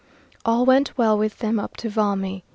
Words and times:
All 0.43 0.65
went 0.65 0.97
well 0.97 1.15
with 1.15 1.37
them 1.37 1.59
up 1.59 1.77
to 1.77 1.87
Valmy. 1.87 2.41